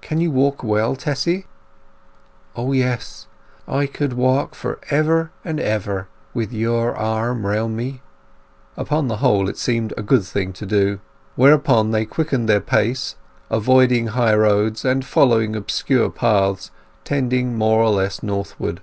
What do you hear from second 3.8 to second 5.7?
could walk for ever and